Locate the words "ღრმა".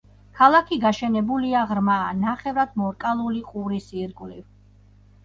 1.71-1.97